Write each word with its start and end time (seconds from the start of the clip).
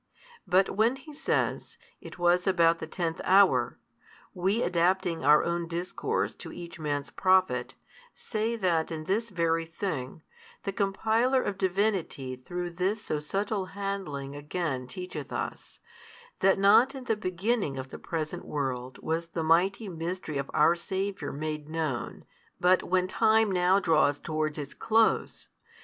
But 0.47 0.71
when 0.75 0.95
he 0.95 1.13
says, 1.13 1.77
it 1.99 2.17
was 2.17 2.47
about 2.47 2.79
the 2.79 2.87
tenth 2.87 3.21
hour, 3.23 3.77
we 4.33 4.63
adapting 4.63 5.23
our 5.23 5.43
own 5.43 5.67
discourse 5.67 6.33
to 6.37 6.51
each 6.51 6.79
man's 6.79 7.11
profit, 7.11 7.75
say 8.15 8.55
that 8.55 8.89
in 8.91 9.03
this 9.03 9.29
very 9.29 9.63
thing, 9.67 10.23
the 10.63 10.71
compiler 10.73 11.43
of 11.43 11.59
Divinity 11.59 12.35
through 12.35 12.71
this 12.71 12.99
so 12.99 13.19
subtle 13.19 13.67
handling 13.77 14.35
again 14.35 14.87
teacheth 14.87 15.31
us, 15.31 15.79
that 16.39 16.57
not 16.57 16.95
in 16.95 17.03
the 17.03 17.15
beginning 17.15 17.77
of 17.77 17.89
the 17.91 17.99
present 17.99 18.43
world 18.43 18.97
was 19.03 19.27
the 19.27 19.43
mighty 19.43 19.87
mystery 19.87 20.39
of 20.39 20.49
our 20.51 20.75
Saviour 20.75 21.31
made 21.31 21.69
known, 21.69 22.25
but 22.59 22.81
when 22.81 23.07
time 23.07 23.51
now 23.51 23.79
draws 23.79 24.19
towards 24.19 24.57
its 24.57 24.73
close. 24.73 25.49